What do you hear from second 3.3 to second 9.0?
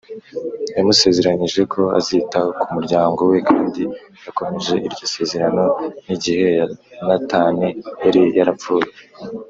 we kandi yakomeje iryo sezerano n igihe yonatani yari yarapfuye